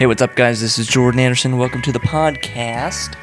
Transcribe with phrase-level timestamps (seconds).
[0.00, 0.62] Hey, what's up, guys?
[0.62, 1.58] This is Jordan Anderson.
[1.58, 3.16] Welcome to the podcast.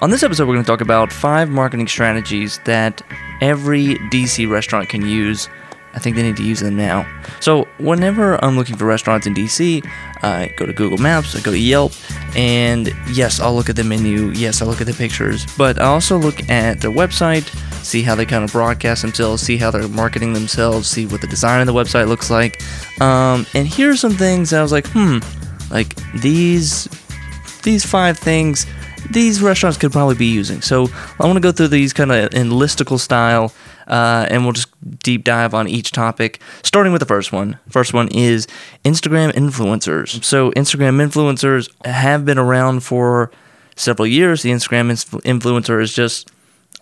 [0.00, 3.02] On this episode, we're going to talk about five marketing strategies that
[3.40, 5.48] every DC restaurant can use.
[5.94, 7.12] I think they need to use them now.
[7.40, 9.84] So, whenever I'm looking for restaurants in DC,
[10.22, 11.92] I go to Google Maps, I go to Yelp,
[12.36, 15.86] and yes, I'll look at the menu, yes, I'll look at the pictures, but I
[15.86, 17.48] also look at their website,
[17.82, 21.26] see how they kind of broadcast themselves, see how they're marketing themselves, see what the
[21.26, 22.62] design of the website looks like.
[23.00, 25.18] Um, and here are some things I was like, hmm,
[25.72, 26.88] like these
[27.62, 28.66] these five things
[29.10, 30.60] these restaurants could probably be using.
[30.62, 33.52] So I want to go through these kind of in listicle style,
[33.86, 34.68] uh, and we'll just
[35.00, 36.40] deep dive on each topic.
[36.62, 37.58] Starting with the first one.
[37.68, 38.46] First one is
[38.84, 40.22] Instagram influencers.
[40.24, 43.30] So Instagram influencers have been around for
[43.76, 44.42] several years.
[44.42, 44.90] The Instagram
[45.22, 46.30] influencer is just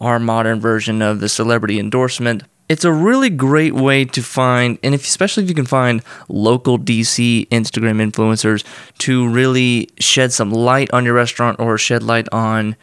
[0.00, 4.94] our modern version of the celebrity endorsement it's a really great way to find, and
[4.94, 8.64] if, especially if you can find local DC Instagram influencers
[8.98, 12.76] to really shed some light on your restaurant or shed light on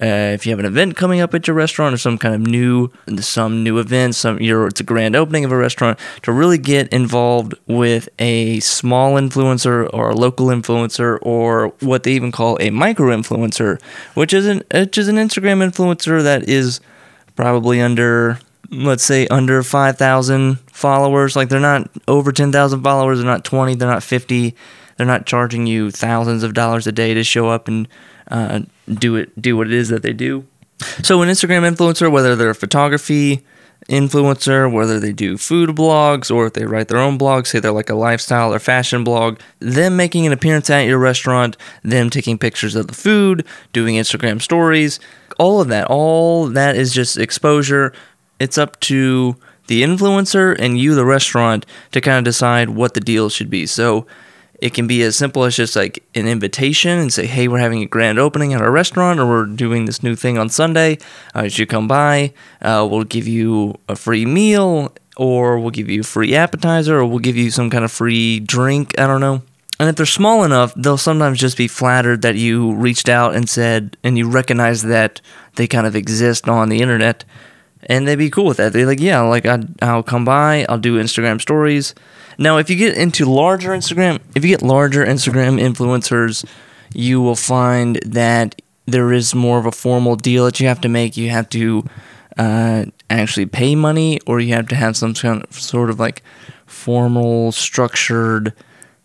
[0.00, 2.40] uh, if you have an event coming up at your restaurant or some kind of
[2.40, 6.56] new some new event, some your it's a grand opening of a restaurant to really
[6.56, 12.56] get involved with a small influencer or a local influencer or what they even call
[12.60, 13.82] a micro influencer,
[14.14, 16.80] which is an which is an Instagram influencer that is
[17.34, 18.38] probably under
[18.70, 23.88] let's say under 5,000 followers, like they're not over 10,000 followers, they're not 20, they're
[23.88, 24.54] not 50,
[24.96, 27.88] they're not charging you thousands of dollars a day to show up and
[28.30, 30.46] uh, do it, do what it is that they do.
[31.02, 33.44] So an Instagram influencer, whether they're a photography
[33.88, 37.72] influencer, whether they do food blogs or if they write their own blog, say they're
[37.72, 42.38] like a lifestyle or fashion blog, them making an appearance at your restaurant, them taking
[42.38, 45.00] pictures of the food, doing Instagram stories,
[45.38, 47.92] all of that, all that is just exposure
[48.42, 49.36] it's up to
[49.68, 53.66] the influencer and you, the restaurant, to kind of decide what the deal should be.
[53.66, 54.04] So
[54.58, 57.82] it can be as simple as just like an invitation and say, hey, we're having
[57.82, 60.98] a grand opening at our restaurant or we're doing this new thing on Sunday.
[61.36, 62.32] Uh, you should come by.
[62.60, 67.06] Uh, we'll give you a free meal or we'll give you a free appetizer or
[67.06, 68.98] we'll give you some kind of free drink.
[68.98, 69.42] I don't know.
[69.78, 73.48] And if they're small enough, they'll sometimes just be flattered that you reached out and
[73.48, 75.20] said, and you recognize that
[75.54, 77.24] they kind of exist on the internet
[77.84, 78.72] and they'd be cool with that.
[78.72, 81.94] They're like, yeah, like I, I'll come by, I'll do Instagram stories.
[82.38, 86.44] Now, if you get into larger Instagram, if you get larger Instagram influencers,
[86.94, 90.88] you will find that there is more of a formal deal that you have to
[90.88, 91.16] make.
[91.16, 91.84] You have to
[92.36, 96.22] uh, actually pay money, or you have to have some kind sort of like
[96.66, 98.52] formal, structured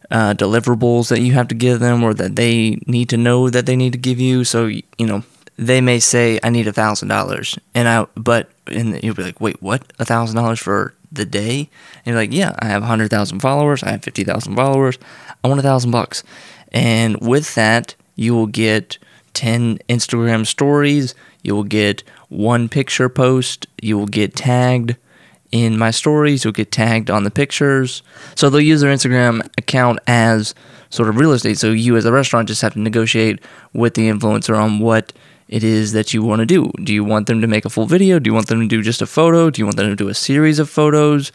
[0.10, 3.66] uh, deliverables that you have to give them, or that they need to know that
[3.66, 4.44] they need to give you.
[4.44, 5.24] So you know
[5.58, 9.42] they may say I need a thousand dollars, and I but and you'll be like,
[9.42, 9.84] wait, what?
[10.00, 11.70] A thousand dollars for the day?
[12.06, 14.98] And you're like, yeah, I have hundred thousand followers, I have fifty thousand followers,
[15.44, 16.24] I want a thousand bucks,
[16.72, 18.98] and with that you will get
[19.34, 24.98] ten Instagram stories, you will get one picture post, you will get tagged
[25.52, 28.04] in my stories, you'll get tagged on the pictures.
[28.36, 30.54] So they'll use their Instagram account as
[30.90, 31.58] sort of real estate.
[31.58, 33.40] So you as a restaurant just have to negotiate
[33.74, 35.14] with the influencer on what
[35.48, 36.72] it is that you want to do.
[36.84, 38.20] Do you want them to make a full video?
[38.20, 39.50] Do you want them to do just a photo?
[39.50, 41.32] Do you want them to do a series of photos?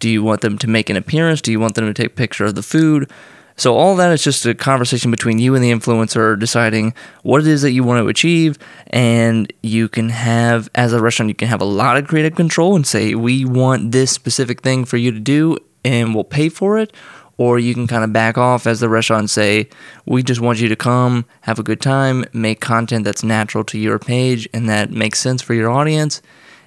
[0.00, 1.40] Do you want them to make an appearance?
[1.40, 3.10] Do you want them to take a picture of the food?
[3.56, 7.46] So all that is just a conversation between you and the influencer deciding what it
[7.46, 8.58] is that you want to achieve
[8.88, 12.74] and you can have as a restaurant you can have a lot of creative control
[12.74, 16.78] and say we want this specific thing for you to do and we'll pay for
[16.78, 16.94] it
[17.42, 19.68] or you can kind of back off as the restaurant say,
[20.06, 23.76] we just want you to come, have a good time, make content that's natural to
[23.76, 26.22] your page and that makes sense for your audience,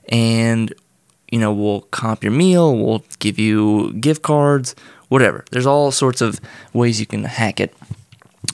[0.09, 0.73] and
[1.31, 4.75] you know we'll comp your meal, we'll give you gift cards,
[5.07, 5.45] whatever.
[5.49, 6.41] There's all sorts of
[6.73, 7.73] ways you can hack it.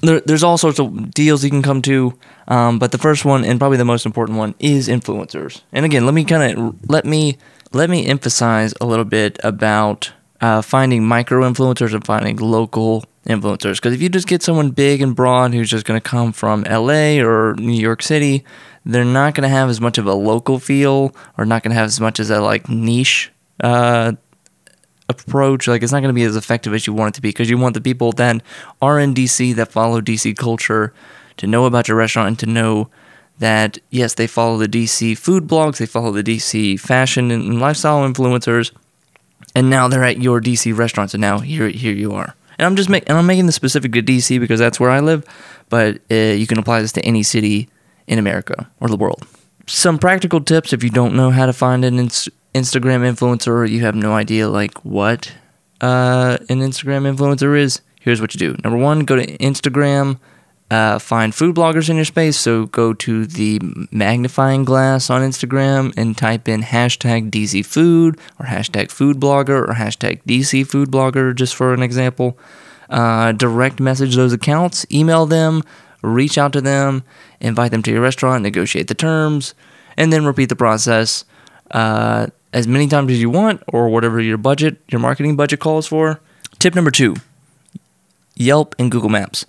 [0.04, 2.16] There, there's all sorts of deals you can come to,
[2.48, 5.62] um, but the first one and probably the most important one is influencers.
[5.72, 7.40] And again, let me kind of let me
[7.74, 10.12] let me emphasize a little bit about
[10.42, 13.76] uh, finding micro influencers and finding local influencers.
[13.76, 16.64] Because if you just get someone big and broad who's just going to come from
[16.64, 18.44] LA or New York City,
[18.84, 21.76] they're not going to have as much of a local feel or not going to
[21.76, 23.32] have as much as a like niche
[23.64, 24.14] uh,
[25.08, 25.68] approach.
[25.68, 27.50] Like it's not going to be as effective as you want it to be because
[27.50, 28.42] you want the people that
[28.82, 30.94] are in DC that follow DC culture
[31.38, 32.90] to know about your restaurant and to know
[33.38, 38.08] that yes, they follow the DC food blogs, they follow the DC fashion and lifestyle
[38.08, 38.72] influencers
[39.56, 41.12] and now they're at your DC restaurant.
[41.12, 42.36] So now here here you are.
[42.58, 45.00] And I'm just making and I'm making this specific to DC because that's where I
[45.00, 45.26] live,
[45.70, 47.70] but uh, you can apply this to any city
[48.08, 49.26] in America or the world.
[49.68, 53.66] Some practical tips if you don't know how to find an ins- Instagram influencer or
[53.66, 55.32] you have no idea like what
[55.82, 57.82] uh, an Instagram influencer is.
[58.00, 58.56] here's what you do.
[58.64, 60.20] Number one, go to Instagram,
[60.72, 62.38] uh, find food bloggers in your space.
[62.38, 63.60] So go to the
[63.92, 69.74] magnifying glass on Instagram and type in hashtag DC food or hashtag food blogger or
[69.74, 72.40] hashtag DC food blogger, just for an example.
[72.90, 75.62] Uh, direct message those accounts, email them,
[76.02, 77.04] reach out to them,
[77.42, 79.54] invite them to your restaurant, negotiate the terms,
[79.98, 81.26] and then repeat the process
[81.72, 85.86] uh, as many times as you want or whatever your budget, your marketing budget calls
[85.86, 86.22] for.
[86.60, 87.16] Tip number two
[88.36, 89.46] Yelp and Google Maps.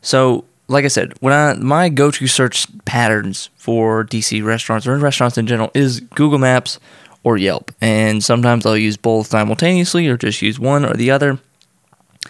[0.00, 5.38] So, like I said, when I my go-to search patterns for DC restaurants or restaurants
[5.38, 6.80] in general is Google Maps
[7.22, 11.38] or Yelp, and sometimes I'll use both simultaneously or just use one or the other.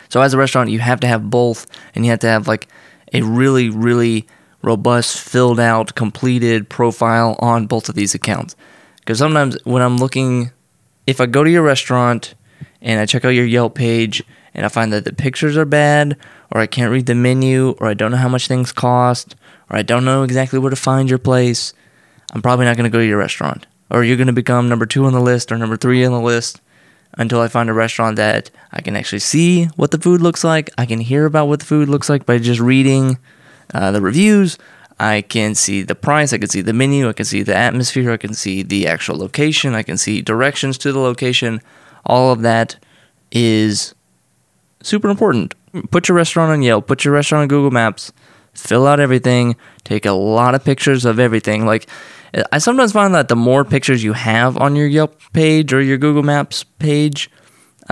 [0.08, 2.68] So, as a restaurant, you have to have both, and you have to have like
[3.12, 4.26] a really, really
[4.62, 8.56] robust, filled out, completed profile on both of these accounts.
[8.98, 10.50] Because sometimes when I'm looking,
[11.06, 12.34] if I go to your restaurant
[12.80, 14.22] and I check out your Yelp page
[14.54, 16.16] and I find that the pictures are bad,
[16.50, 19.34] or I can't read the menu, or I don't know how much things cost,
[19.70, 21.72] or I don't know exactly where to find your place,
[22.32, 23.66] I'm probably not going to go to your restaurant.
[23.90, 26.20] Or you're going to become number two on the list or number three on the
[26.20, 26.60] list
[27.19, 30.70] until I find a restaurant that I can actually see what the food looks like.
[30.78, 33.19] I can hear about what the food looks like by just reading
[33.75, 34.56] uh, the reviews.
[34.98, 38.12] I can see the price, I can see the menu, I can see the atmosphere,
[38.12, 41.60] I can see the actual location, I can see directions to the location.
[42.06, 42.76] All of that
[43.31, 43.94] is
[44.82, 45.55] super important.
[45.90, 48.12] Put your restaurant on Yelp, put your restaurant on Google Maps,
[48.55, 51.64] fill out everything, take a lot of pictures of everything.
[51.64, 51.88] Like,
[52.50, 55.99] I sometimes find that the more pictures you have on your Yelp page or your
[55.99, 57.31] Google Maps page,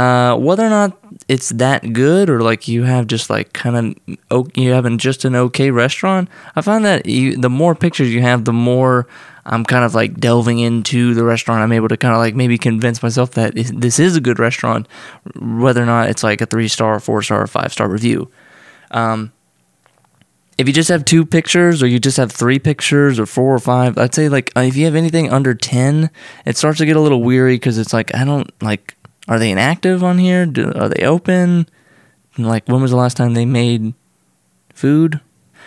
[0.00, 0.96] uh, whether or not
[1.28, 3.98] it's that good or like you have just like kind
[4.30, 6.26] of you having just an okay restaurant,
[6.56, 9.06] I find that you, the more pictures you have, the more
[9.44, 11.60] I'm kind of like delving into the restaurant.
[11.60, 14.88] I'm able to kind of like maybe convince myself that this is a good restaurant,
[15.38, 18.30] whether or not it's like a three star, four star, five star review.
[18.92, 19.32] Um,
[20.56, 23.58] if you just have two pictures or you just have three pictures or four or
[23.58, 26.08] five, I'd say like if you have anything under 10,
[26.46, 28.94] it starts to get a little weary because it's like, I don't like
[29.28, 30.46] are they inactive on here?
[30.46, 31.68] Do, are they open?
[32.38, 33.94] Like, when was the last time they made
[34.74, 35.20] food?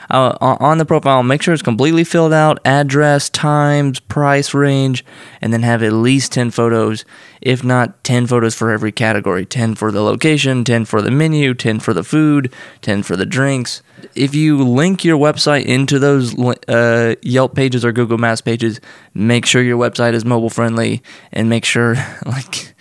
[0.10, 5.06] Uh, on the profile, make sure it's completely filled out address, times, price range,
[5.42, 7.06] and then have at least 10 photos,
[7.42, 11.54] if not 10 photos for every category 10 for the location, 10 for the menu,
[11.54, 12.52] 10 for the food,
[12.82, 13.82] 10 for the drinks.
[14.14, 18.82] If you link your website into those uh, Yelp pages or Google Maps pages,
[19.14, 21.02] make sure your website is mobile friendly
[21.32, 21.96] and make sure,
[22.26, 22.73] like,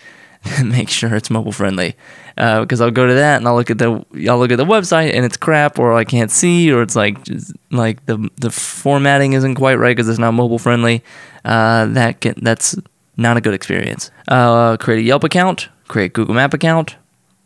[0.65, 1.97] make sure it's mobile friendly.
[2.35, 4.65] Because uh, I'll go to that and I'll look at the I'll look at the
[4.65, 8.51] website and it's crap or I can't see or it's like just, like the the
[8.51, 11.03] formatting isn't quite right because it's not mobile friendly.
[11.45, 12.77] Uh, that can, that's
[13.17, 14.11] not a good experience.
[14.29, 16.97] Uh, create a Yelp account, create Google Map account,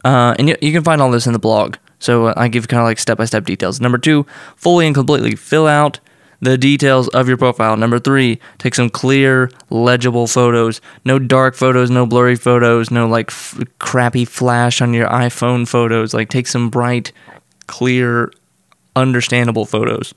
[0.05, 1.77] uh, and you, you can find all this in the blog.
[1.99, 3.81] So uh, I give kind of like step by step details.
[3.81, 5.99] Number two, fully and completely fill out
[6.41, 7.77] the details of your profile.
[7.77, 10.81] Number three, take some clear, legible photos.
[11.05, 16.13] No dark photos, no blurry photos, no like f- crappy flash on your iPhone photos.
[16.13, 17.13] Like, take some bright,
[17.67, 18.31] clear,
[18.95, 20.15] understandable photos.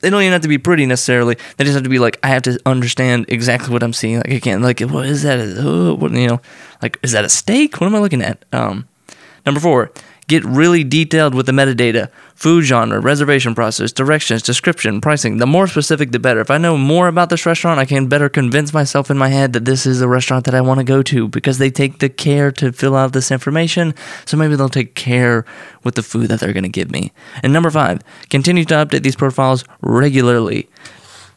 [0.00, 1.36] They don't even have to be pretty necessarily.
[1.56, 4.18] They just have to be like, I have to understand exactly what I'm seeing.
[4.18, 5.38] Like, I can't, like, what is that?
[5.58, 6.40] Oh, what, you know,
[6.82, 7.80] like, is that a steak?
[7.80, 8.44] What am I looking at?
[8.52, 8.86] Um,
[9.46, 9.90] number four,
[10.28, 15.38] Get really detailed with the metadata, food genre, reservation process, directions, description, pricing.
[15.38, 16.40] The more specific, the better.
[16.40, 19.52] If I know more about this restaurant, I can better convince myself in my head
[19.52, 22.08] that this is a restaurant that I want to go to because they take the
[22.08, 23.94] care to fill out this information.
[24.24, 25.44] So maybe they'll take care
[25.84, 27.12] with the food that they're going to give me.
[27.44, 30.68] And number five, continue to update these profiles regularly.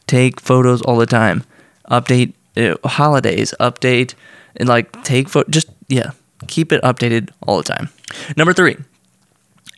[0.08, 1.44] Take photos all the time.
[1.92, 3.54] Update uh, holidays.
[3.60, 4.16] Update
[4.56, 5.50] and like take photo.
[5.50, 6.12] Just yeah,
[6.48, 7.90] keep it updated all the time.
[8.38, 8.78] Number three,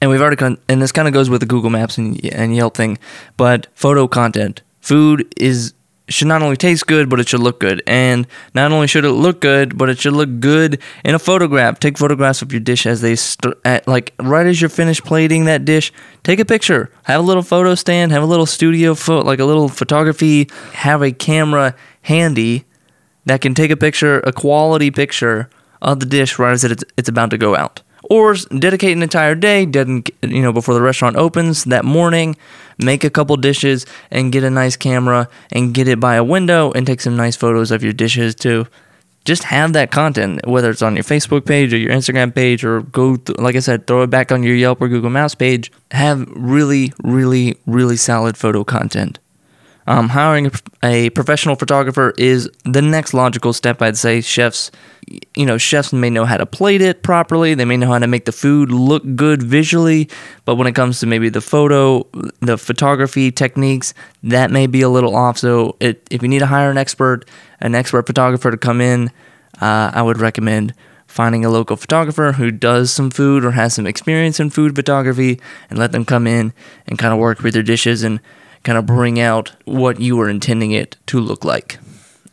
[0.01, 2.55] and we've already con- and this kind of goes with the Google Maps and, and
[2.55, 2.97] Yelp thing,
[3.37, 4.61] but photo content.
[4.79, 5.73] Food is
[6.09, 7.81] should not only taste good, but it should look good.
[7.87, 11.79] And not only should it look good, but it should look good in a photograph.
[11.79, 15.45] Take photographs of your dish as they st- at, like right as you're finished plating
[15.45, 15.93] that dish.
[16.23, 16.91] Take a picture.
[17.03, 18.11] Have a little photo stand.
[18.11, 20.49] Have a little studio photo, like a little photography.
[20.73, 22.65] Have a camera handy
[23.25, 25.49] that can take a picture, a quality picture
[25.81, 29.35] of the dish right as it's, it's about to go out or dedicate an entire
[29.35, 32.35] day, you know, before the restaurant opens that morning,
[32.77, 36.71] make a couple dishes and get a nice camera and get it by a window
[36.73, 38.67] and take some nice photos of your dishes too.
[39.23, 42.81] Just have that content, whether it's on your Facebook page or your Instagram page, or
[42.81, 45.71] go, th- like I said, throw it back on your Yelp or Google Maps page.
[45.91, 49.19] Have really, really, really solid photo content.
[49.87, 50.51] Um, hiring a,
[50.83, 54.21] a professional photographer is the next logical step, I'd say.
[54.21, 54.69] Chefs,
[55.35, 57.55] you know, chefs may know how to plate it properly.
[57.55, 60.07] They may know how to make the food look good visually,
[60.45, 62.07] but when it comes to maybe the photo,
[62.41, 65.39] the photography techniques, that may be a little off.
[65.39, 67.27] So, it, if you need to hire an expert,
[67.59, 69.09] an expert photographer to come in,
[69.59, 70.75] uh, I would recommend
[71.07, 75.41] finding a local photographer who does some food or has some experience in food photography
[75.69, 76.53] and let them come in
[76.87, 78.21] and kind of work with their dishes and
[78.63, 81.79] kind of bring out what you were intending it to look like.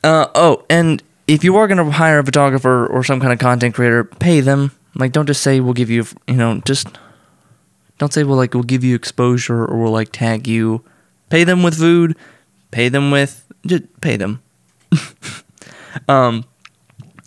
[0.05, 3.39] Uh, oh, and if you are going to hire a photographer or some kind of
[3.39, 4.73] content creator, pay them.
[4.95, 6.89] Like, don't just say we'll give you, you know, just
[7.99, 10.85] don't say we'll like we'll give you exposure or we'll like tag you.
[11.31, 12.17] Pay them with food.
[12.71, 14.43] Pay them with just pay them.
[16.09, 16.45] um,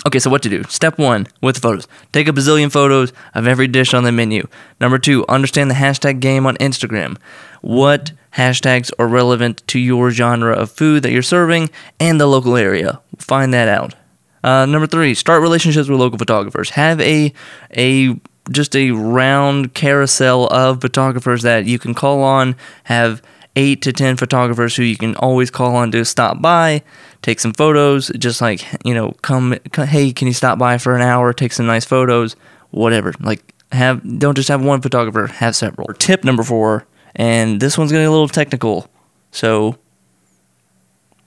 [0.04, 0.64] Okay, so what to do?
[0.64, 1.88] Step one with the photos.
[2.12, 4.48] Take a bazillion photos of every dish on the menu.
[4.80, 7.18] Number two, understand the hashtag game on Instagram.
[7.62, 11.70] What hashtags are relevant to your genre of food that you're serving
[12.00, 13.02] and the local area?
[13.18, 13.96] Find that out.
[14.44, 16.72] Uh, number three, start relationships with local photographers.
[16.72, 17.34] Have a
[17.78, 18.20] a
[18.50, 22.56] just a round carousel of photographers that you can call on.
[22.86, 23.22] Have
[23.56, 26.82] eight to ten photographers who you can always call on to stop by
[27.22, 30.96] take some photos, just like, you know, come, come hey, can you stop by for
[30.96, 32.36] an hour, take some nice photos,
[32.72, 33.14] whatever.
[33.20, 35.88] Like, have don't just have one photographer, have several.
[35.94, 38.88] Tip number four, and this one's gonna be a little technical,
[39.32, 39.78] so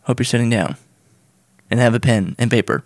[0.03, 0.77] hope you're sitting down
[1.71, 2.85] and have a pen and paper.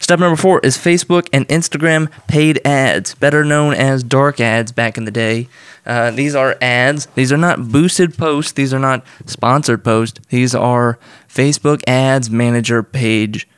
[0.00, 4.96] Step number four is Facebook and Instagram paid ads, better known as dark ads back
[4.96, 5.48] in the day.
[5.84, 7.06] Uh, these are ads.
[7.14, 8.52] These are not boosted posts.
[8.52, 10.20] These are not sponsored posts.
[10.28, 13.48] These are Facebook ads manager page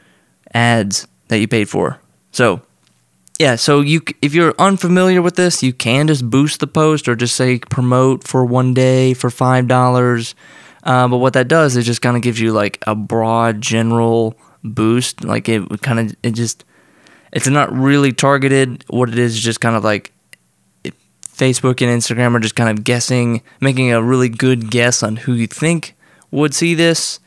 [0.54, 2.00] ads that you paid for.
[2.32, 2.62] So,
[3.40, 7.16] yeah, so you if you're unfamiliar with this, you can just boost the post or
[7.16, 10.34] just say promote for one day for five dollars.
[10.82, 14.36] Uh, but what that does is just kind of gives you like a broad general
[14.62, 15.24] boost.
[15.24, 16.66] Like it kind of it just
[17.32, 18.84] it's not really targeted.
[18.88, 20.12] What it is, is just kind of like
[21.24, 25.32] Facebook and Instagram are just kind of guessing, making a really good guess on who
[25.32, 25.96] you think
[26.30, 27.20] would see this,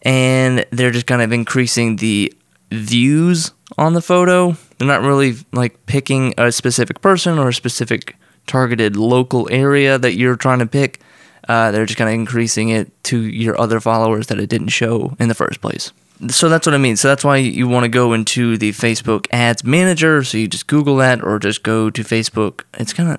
[0.00, 2.32] and they're just kind of increasing the
[2.70, 4.56] views on the photo.
[4.82, 10.14] They're not really like picking a specific person or a specific targeted local area that
[10.14, 11.00] you're trying to pick.
[11.48, 15.16] Uh, they're just kind of increasing it to your other followers that it didn't show
[15.20, 15.92] in the first place
[16.28, 16.96] so that's what I mean.
[16.96, 20.22] So that's why you want to go into the Facebook Ads Manager.
[20.22, 22.62] So you just Google that or just go to Facebook.
[22.74, 23.18] It's kind of,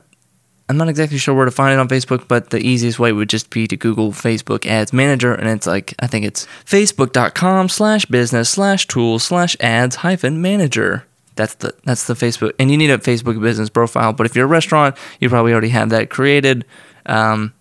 [0.69, 3.29] I'm not exactly sure where to find it on Facebook, but the easiest way would
[3.29, 5.33] just be to Google Facebook Ads Manager.
[5.33, 11.05] And it's like, I think it's facebook.com slash business slash tools slash ads hyphen manager.
[11.35, 14.13] That's the that's the Facebook, and you need a Facebook business profile.
[14.13, 16.65] But if you're a restaurant, you probably already have that created,
[17.05, 17.53] um,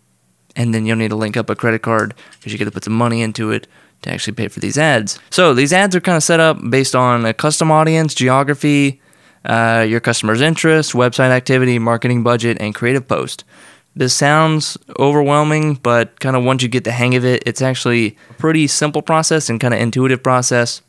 [0.56, 2.84] and then you'll need to link up a credit card because you got to put
[2.84, 3.66] some money into it
[4.02, 5.18] to actually pay for these ads.
[5.30, 9.00] So these ads are kind of set up based on a custom audience, geography,
[9.44, 13.44] uh, your customer's interest, website activity, marketing budget, and creative post.
[13.94, 18.16] This sounds overwhelming, but kind of once you get the hang of it, it's actually
[18.30, 20.80] a pretty simple process and kind of intuitive process.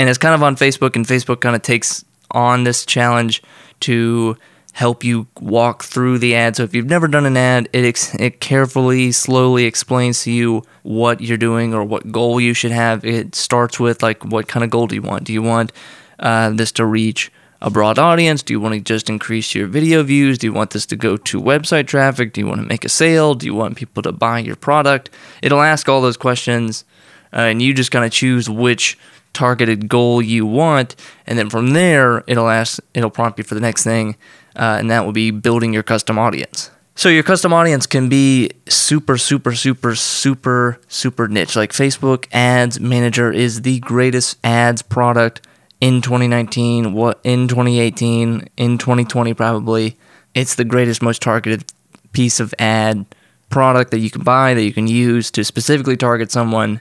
[0.00, 3.42] And it's kind of on Facebook, and Facebook kind of takes on this challenge
[3.80, 4.34] to
[4.72, 6.56] help you walk through the ad.
[6.56, 10.62] So if you've never done an ad, it ex- it carefully, slowly explains to you
[10.84, 13.04] what you're doing or what goal you should have.
[13.04, 15.24] It starts with like what kind of goal do you want?
[15.24, 15.70] Do you want
[16.18, 17.30] uh, this to reach
[17.60, 18.42] a broad audience?
[18.42, 20.38] Do you want to just increase your video views?
[20.38, 22.32] Do you want this to go to website traffic?
[22.32, 23.34] Do you want to make a sale?
[23.34, 25.10] Do you want people to buy your product?
[25.42, 26.86] It'll ask all those questions,
[27.34, 28.96] uh, and you just kind of choose which
[29.32, 30.96] targeted goal you want,
[31.26, 34.16] and then from there, it'll ask, it'll prompt you for the next thing
[34.56, 36.70] uh, and that will be building your custom audience.
[36.94, 41.56] So your custom audience can be super, super, super, super, super niche.
[41.56, 45.46] Like Facebook Ads Manager is the greatest ads product
[45.80, 49.96] in 2019, what in 2018, in 2020 probably.
[50.34, 51.72] It's the greatest, most targeted
[52.12, 53.06] piece of ad
[53.48, 56.80] product that you can buy that you can use to specifically target someone.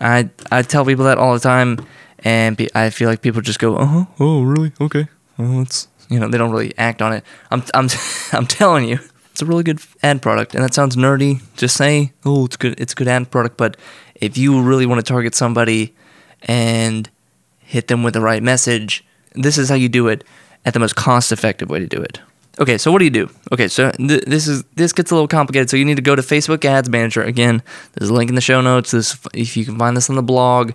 [0.00, 1.84] I I tell people that all the time,
[2.20, 4.72] and I feel like people just go, "Oh, oh, really?
[4.80, 7.24] Okay, well, that's you know they don't really act on it.
[7.50, 7.88] I'm I'm
[8.32, 8.98] I'm telling you,
[9.36, 11.42] it's a really good ad product, and that sounds nerdy.
[11.56, 13.56] Just say, oh, it's good, it's a good ad product.
[13.56, 13.76] But
[14.14, 15.94] if you really want to target somebody
[16.42, 17.10] and
[17.58, 20.24] hit them with the right message, this is how you do it
[20.64, 22.20] at the most cost-effective way to do it.
[22.58, 23.28] Okay, so what do you do?
[23.52, 25.68] Okay, so th- this is this gets a little complicated.
[25.68, 27.62] So you need to go to Facebook Ads Manager again.
[27.92, 28.92] There's a link in the show notes.
[28.92, 30.72] This if you can find this on the blog.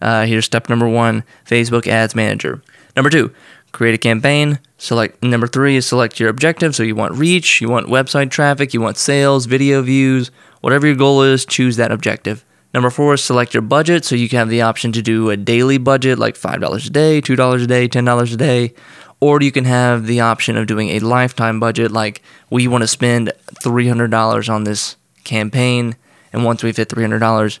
[0.00, 2.62] Uh, here's step number one: Facebook Ads Manager.
[2.96, 3.32] Number two,
[3.72, 4.58] create a campaign.
[4.76, 6.74] Select number three is select your objective.
[6.74, 10.30] So you want reach, you want website traffic, you want sales, video views,
[10.62, 12.44] Whatever your goal is, choose that objective.
[12.72, 14.04] Number four is select your budget.
[14.04, 17.20] So you can have the option to do a daily budget like $5 a day,
[17.20, 18.74] $2 a day, $10 a day.
[19.22, 22.88] Or you can have the option of doing a lifetime budget like we want to
[22.88, 25.94] spend $300 on this campaign.
[26.32, 27.60] And once we've hit $300,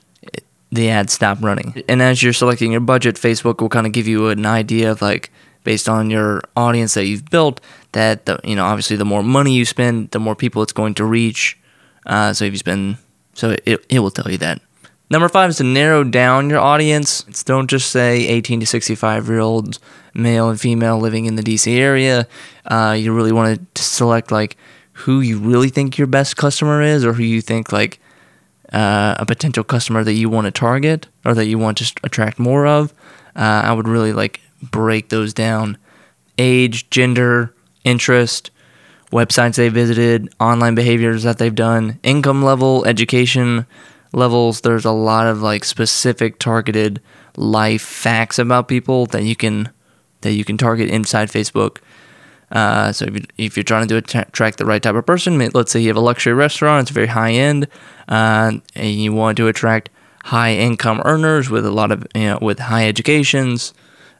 [0.72, 1.84] the ads stop running.
[1.88, 5.00] And as you're selecting your budget, Facebook will kind of give you an idea of
[5.00, 5.30] like,
[5.62, 7.60] based on your audience that you've built,
[7.92, 10.94] that the, you know obviously the more money you spend, the more people it's going
[10.94, 11.56] to reach.
[12.06, 12.96] Uh, so if you spend,
[13.34, 14.60] so it it will tell you that.
[15.12, 17.26] Number five is to narrow down your audience.
[17.28, 19.78] It's don't just say 18 to 65 year olds,
[20.14, 22.26] male and female living in the DC area.
[22.64, 24.56] Uh, you really want to select like
[24.92, 28.00] who you really think your best customer is, or who you think like
[28.72, 32.38] uh, a potential customer that you want to target or that you want to attract
[32.38, 32.94] more of.
[33.36, 35.76] Uh, I would really like break those down:
[36.38, 37.54] age, gender,
[37.84, 38.50] interest,
[39.10, 43.66] websites they visited, online behaviors that they've done, income level, education
[44.12, 44.60] levels.
[44.60, 47.00] There's a lot of like specific targeted
[47.36, 49.70] life facts about people that you can
[50.20, 51.78] that you can target inside Facebook.
[52.52, 55.38] Uh, so if, you, if you're trying to do attract the right type of person,
[55.54, 57.66] let's say you have a luxury restaurant, it's very high end,
[58.08, 59.88] uh, and you want to attract
[60.24, 63.72] high income earners with a lot of you know with high educations,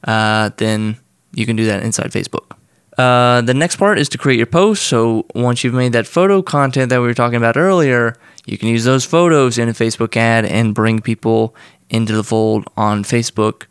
[0.04, 0.96] uh, then
[1.32, 2.56] you can do that inside Facebook.
[2.98, 4.82] Uh, the next part is to create your post.
[4.84, 8.68] So once you've made that photo content that we were talking about earlier, you can
[8.68, 11.54] use those photos in a Facebook ad and bring people
[11.90, 13.66] into the fold on Facebook.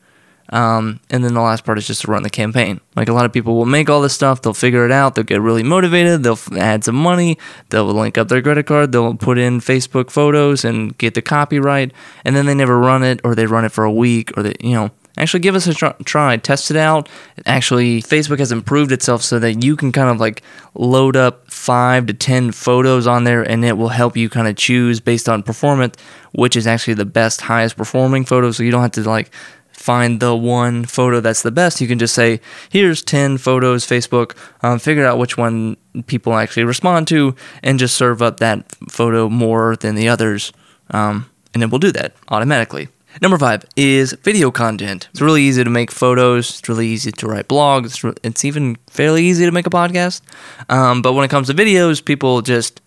[0.49, 2.81] Um, and then the last part is just to run the campaign.
[2.95, 5.23] Like a lot of people will make all this stuff, they'll figure it out, they'll
[5.23, 7.37] get really motivated, they'll add some money,
[7.69, 11.93] they'll link up their credit card, they'll put in Facebook photos and get the copyright,
[12.25, 14.53] and then they never run it, or they run it for a week, or they,
[14.59, 16.37] you know, actually give us a try.
[16.37, 17.09] Test it out.
[17.45, 20.41] Actually facebook has improved itself so that you can kind of like
[20.73, 24.55] load up five to ten photos on there and it will help you kind of
[24.55, 25.95] choose based on performance
[26.31, 28.51] which is actually the best highest performing photo.
[28.51, 29.31] So you don't have to like
[29.71, 31.81] find the one photo that's the best.
[31.81, 32.39] You can just say
[32.69, 34.35] here's 10 photos facebook.
[34.61, 39.27] Um, figure out which one people actually respond to and just serve up that photo
[39.29, 40.53] more than the others.
[40.91, 42.87] Um, and it will do that automatically
[43.19, 45.09] Number five is video content.
[45.11, 46.59] It's really easy to make photos.
[46.59, 47.85] It's really easy to write blogs.
[47.85, 50.21] It's, re- it's even fairly easy to make a podcast.
[50.69, 52.81] Um, but when it comes to videos, people just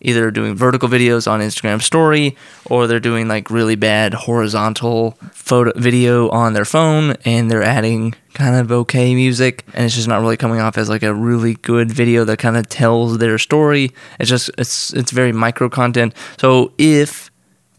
[0.00, 5.72] either doing vertical videos on Instagram story or they're doing like really bad horizontal photo
[5.76, 10.20] video on their phone and they're adding kind of okay music and it's just not
[10.20, 13.90] really coming off as like a really good video that kind of tells their story.
[14.18, 16.14] It's just it's it's very micro content.
[16.38, 17.29] So if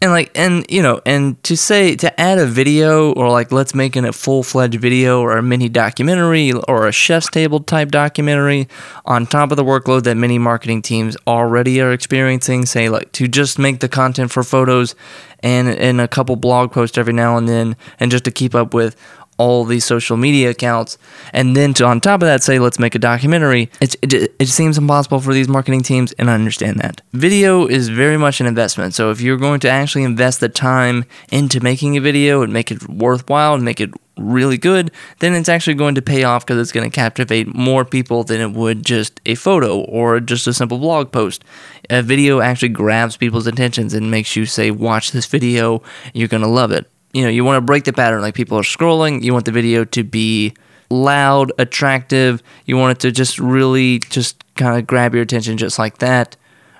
[0.02, 3.72] and like and you know and to say to add a video or like let's
[3.72, 8.66] make it a full-fledged video or a mini documentary or a chef's table type documentary
[9.04, 13.28] on top of the workload that many marketing teams already are experiencing say like to
[13.28, 14.96] just make the content for photos
[15.40, 18.74] and and a couple blog posts every now and then and just to keep up
[18.74, 18.96] with
[19.42, 20.98] all these social media accounts.
[21.32, 24.46] And then to on top of that say let's make a documentary it, it, it
[24.46, 27.00] seems impossible for these marketing teams and i understand that.
[27.12, 28.94] Video is very much an investment.
[28.94, 32.70] So if you're going to actually invest the time into making a video and make
[32.70, 36.60] it worthwhile and make it really good then it's actually going to pay off because
[36.60, 40.52] it's going to captivate more people than it would just a photo or just a
[40.52, 41.44] simple blog post.
[41.90, 45.82] A video actually grabs people's attentions and makes you say watch this video
[46.14, 48.20] you're going to love it you know, you want to break the pattern.
[48.20, 50.54] Like people are scrolling, you want the video to be
[50.90, 52.42] loud, attractive.
[52.66, 56.36] You want it to just really just kind of grab your attention just like that.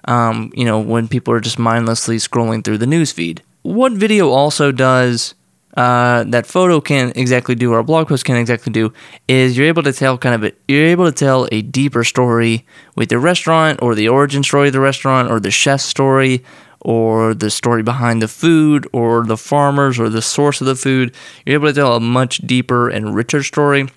[0.07, 3.43] Um, you know, when people are just mindlessly scrolling through the news feed.
[3.63, 5.35] What video also does
[5.77, 8.93] uh, that photo can't exactly do or a blog post can't exactly do
[9.27, 12.67] is you're able to tell kind of a, you're able to tell a deeper story
[12.95, 16.45] with the restaurant or the origin story of the restaurant or the chef's story
[16.83, 21.15] or the story behind the food or the farmers or the source of the food.
[21.47, 23.89] You're able to tell a much deeper and richer story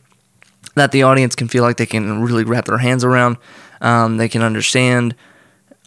[0.75, 3.37] that the audience can feel like they can really wrap their hands around.
[3.81, 5.15] Um, they can understand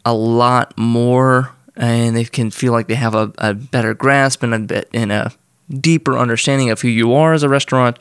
[0.05, 4.55] a lot more and they can feel like they have a, a better grasp and
[4.55, 5.33] a bit a
[5.71, 7.99] deeper understanding of who you are as a restaurant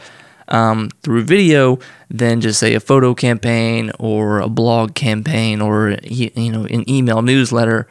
[0.48, 1.78] um, through video
[2.10, 7.22] than just say a photo campaign or a blog campaign or you know an email
[7.22, 7.88] newsletter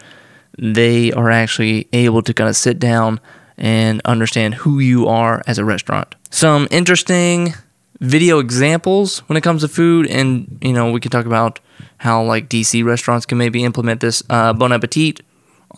[0.58, 3.20] they are actually able to kind of sit down
[3.58, 6.14] and understand who you are as a restaurant.
[6.30, 7.54] Some interesting
[8.00, 11.60] video examples when it comes to food, and you know, we can talk about
[11.98, 14.22] how like DC restaurants can maybe implement this.
[14.28, 15.20] Uh, bon Appetit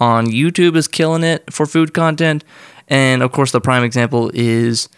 [0.00, 2.44] on YouTube is killing it for food content,
[2.88, 4.88] and of course, the prime example is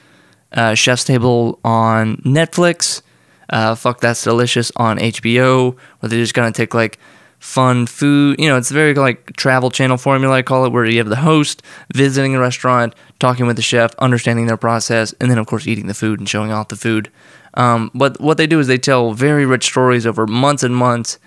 [0.52, 3.02] uh, Chef's Table on Netflix.
[3.50, 6.98] Uh, Fuck That's Delicious on HBO, where they're just gonna take like
[7.40, 8.38] fun food.
[8.38, 11.16] You know, it's very like travel channel formula, I call it, where you have the
[11.16, 15.66] host visiting a restaurant, talking with the chef, understanding their process, and then, of course,
[15.66, 17.10] eating the food and showing off the food.
[17.54, 21.18] Um, but what they do is they tell very rich stories over months and months,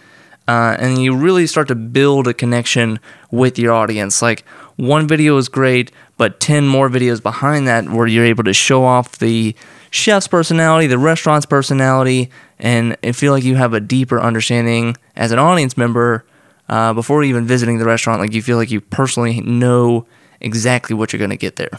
[0.47, 2.99] uh, and you really start to build a connection
[3.31, 4.21] with your audience.
[4.21, 4.45] Like,
[4.75, 8.83] one video is great, but 10 more videos behind that where you're able to show
[8.83, 9.55] off the
[9.89, 15.39] chef's personality, the restaurant's personality, and feel like you have a deeper understanding as an
[15.39, 16.25] audience member
[16.69, 18.21] uh, before even visiting the restaurant.
[18.21, 20.05] Like you feel like you personally know
[20.39, 21.71] exactly what you're going to get there.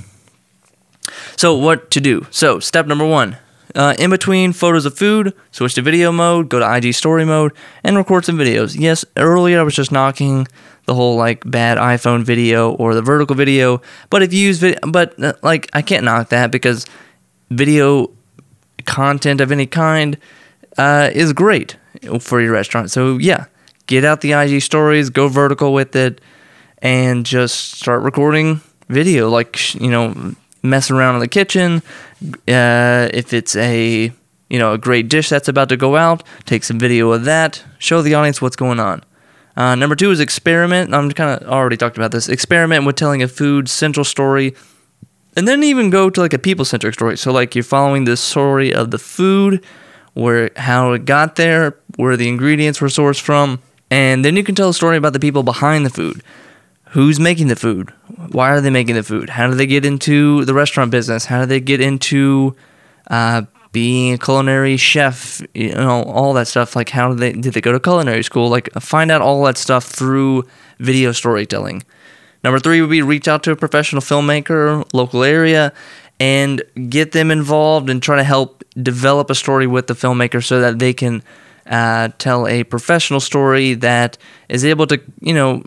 [1.36, 2.26] So, what to do?
[2.30, 3.36] So, step number one
[3.74, 7.52] uh, in between photos of food, switch to video mode, go to IG story mode,
[7.82, 8.78] and record some videos.
[8.78, 10.46] Yes, earlier I was just knocking
[10.86, 14.78] the whole like bad iPhone video or the vertical video, but if you use video,
[14.86, 16.86] but uh, like I can't knock that because
[17.50, 18.10] video
[18.84, 20.18] content of any kind
[20.78, 21.76] uh, is great
[22.20, 22.90] for your restaurant.
[22.90, 23.46] So yeah,
[23.86, 26.20] get out the IG stories, go vertical with it,
[26.78, 29.28] and just start recording video.
[29.28, 31.82] Like you know, mess around in the kitchen.
[32.48, 34.12] Uh, if it's a
[34.48, 37.62] you know a great dish that's about to go out, take some video of that.
[37.78, 39.02] Show the audience what's going on.
[39.56, 40.92] Uh, number two is experiment.
[40.92, 42.28] I'm kind of already talked about this.
[42.28, 44.54] Experiment with telling a food central story
[45.36, 47.16] and then even go to like a people centric story.
[47.16, 49.64] So like you're following the story of the food,
[50.14, 54.54] where how it got there, where the ingredients were sourced from, and then you can
[54.54, 56.22] tell a story about the people behind the food.
[56.90, 57.92] Who's making the food?
[58.30, 59.28] Why are they making the food?
[59.28, 61.24] How do they get into the restaurant business?
[61.24, 62.54] How do they get into
[63.08, 65.42] uh, being a culinary chef?
[65.54, 66.76] You know, all that stuff.
[66.76, 68.48] Like, how did they did they go to culinary school?
[68.48, 70.44] Like, find out all that stuff through
[70.78, 71.82] video storytelling.
[72.44, 75.72] Number three would be reach out to a professional filmmaker, local area,
[76.24, 80.58] and get them involved and try to help develop a story with the filmmaker so
[80.58, 81.22] that they can
[81.66, 84.16] uh, tell a professional story that
[84.48, 85.62] is able to, you know,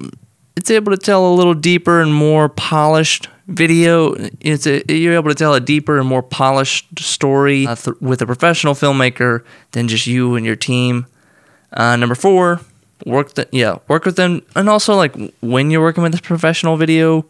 [0.56, 4.16] it's able to tell a little deeper and more polished video.
[4.40, 8.24] It's a, you're able to tell a deeper and more polished story uh, th- with
[8.24, 9.44] a professional filmmaker
[9.74, 11.06] than just you and your team.
[11.72, 12.62] Uh, number four,
[13.06, 16.78] work the, yeah work with them and also like when you're working with a professional
[16.78, 17.24] video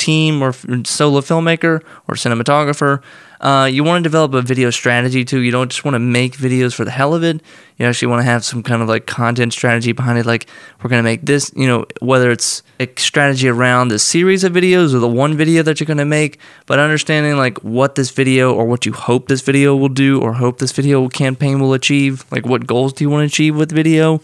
[0.00, 0.52] team or
[0.84, 3.02] solo filmmaker or cinematographer
[3.40, 6.36] uh, you want to develop a video strategy too you don't just want to make
[6.36, 7.40] videos for the hell of it
[7.76, 10.46] you actually want to have some kind of like content strategy behind it like
[10.82, 14.52] we're going to make this you know whether it's a strategy around the series of
[14.52, 18.10] videos or the one video that you're going to make but understanding like what this
[18.10, 21.74] video or what you hope this video will do or hope this video campaign will
[21.74, 24.20] achieve like what goals do you want to achieve with video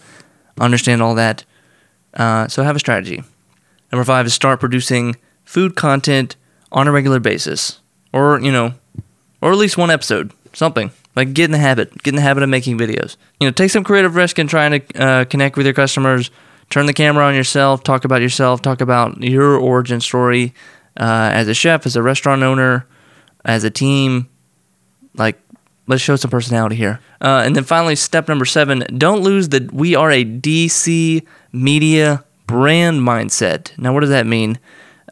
[0.59, 1.43] understand all that.
[2.13, 3.23] Uh, so have a strategy.
[3.91, 5.15] Number five is start producing
[5.47, 6.35] food content
[6.73, 7.79] on a regular basis,
[8.11, 8.73] or you know,
[9.41, 12.43] or at least one episode, something like get in the habit, get in the habit
[12.43, 13.15] of making videos.
[13.39, 16.29] You know, take some creative risk in trying to uh, connect with your customers.
[16.69, 17.81] Turn the camera on yourself.
[17.81, 18.61] Talk about yourself.
[18.61, 20.53] Talk about your origin story
[20.97, 22.85] uh, as a chef, as a restaurant owner,
[23.45, 24.27] as a team.
[25.15, 25.39] Like
[25.87, 26.99] let's show some personality here.
[27.21, 32.25] Uh, and then finally, step number seven don't lose the we are a DC media
[32.47, 33.77] brand mindset.
[33.77, 34.59] Now, what does that mean?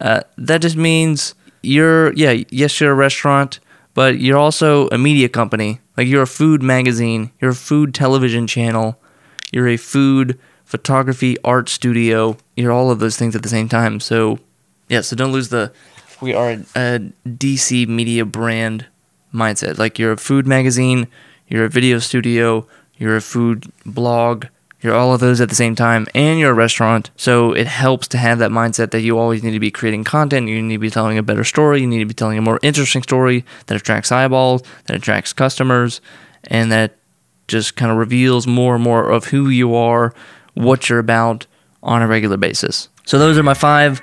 [0.01, 3.59] Uh, that just means you're, yeah, yes, you're a restaurant,
[3.93, 5.79] but you're also a media company.
[5.97, 8.99] Like you're a food magazine, you're a food television channel,
[9.51, 12.37] you're a food photography art studio.
[12.55, 13.99] You're all of those things at the same time.
[13.99, 14.39] So,
[14.89, 15.71] yeah, so don't lose the
[16.21, 18.87] we are a, a DC media brand
[19.33, 19.77] mindset.
[19.77, 21.07] Like you're a food magazine,
[21.47, 24.45] you're a video studio, you're a food blog,
[24.85, 27.11] you're all of those at the same time, and you're a restaurant.
[27.17, 30.47] So it helps to have that mindset that you always need to be creating content,
[30.47, 32.59] you need to be telling a better story, you need to be telling a more
[32.61, 35.99] interesting story that attracts eyeballs, that attracts customers,
[36.45, 36.95] and that
[37.47, 40.13] just kind of reveals more and more of who you are,
[40.53, 41.45] what you're about
[41.83, 42.89] on a regular basis.
[43.05, 44.01] So those are my five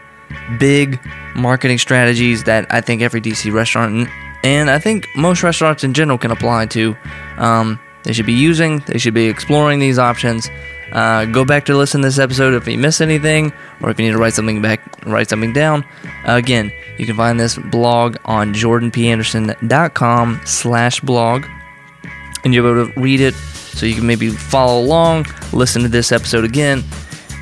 [0.58, 1.00] big
[1.34, 4.08] marketing strategies that I think every DC restaurant
[4.44, 6.96] and I think most restaurants in general can apply to.
[7.36, 10.50] Um, they should be using, they should be exploring these options.
[10.92, 14.06] Uh, go back to listen to this episode if you miss anything, or if you
[14.06, 15.84] need to write something back, write something down.
[16.28, 21.46] Uh, again, you can find this blog on jordanpanderson.com slash blog,
[22.44, 25.88] and you'll be able to read it so you can maybe follow along, listen to
[25.88, 26.84] this episode again,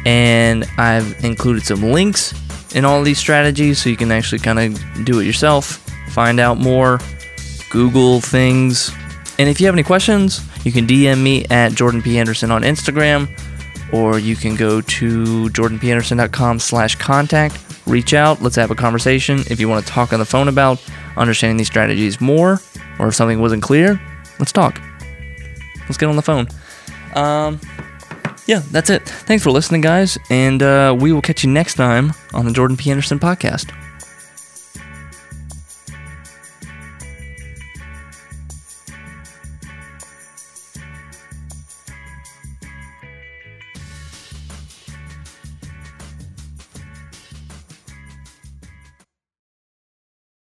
[0.07, 2.35] and I've included some links
[2.75, 6.59] in all these strategies so you can actually kind of do it yourself find out
[6.59, 6.99] more,
[7.71, 8.91] Google things.
[9.39, 12.19] And if you have any questions, you can DM me at Jordan P.
[12.19, 13.29] Anderson on Instagram,
[13.93, 17.59] or you can go to jordanpanderson.com slash contact.
[17.87, 19.41] Reach out, let's have a conversation.
[19.51, 20.83] If you want to talk on the phone about
[21.17, 22.61] understanding these strategies more,
[22.99, 24.01] or if something wasn't clear,
[24.39, 24.81] let's talk.
[25.81, 26.47] Let's get on the phone.
[27.15, 27.61] Um,
[28.47, 29.03] yeah, that's it.
[29.09, 32.77] Thanks for listening, guys, and uh, we will catch you next time on the Jordan
[32.77, 32.91] P.
[32.91, 33.75] Anderson podcast.